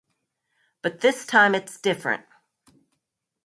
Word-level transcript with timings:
But 0.81 1.01
this 1.01 1.27
time, 1.27 1.53
it's 1.53 1.79
different. 1.79 2.25